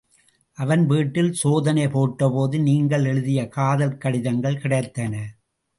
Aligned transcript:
அவன் 0.57 0.83
வீட்டில் 0.85 1.29
சோதனை 1.33 1.85
போட்டபோது 1.87 2.59
நீங்கள் 2.59 3.05
எழுதிய 3.05 3.47
காதல் 3.49 3.97
கடிதங்கள் 3.97 4.61
கிடைத்தன. 4.63 5.13